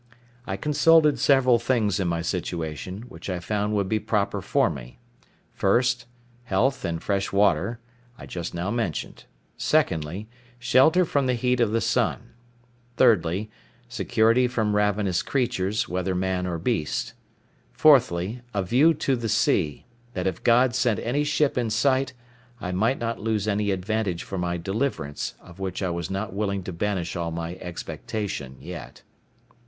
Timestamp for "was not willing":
25.91-26.63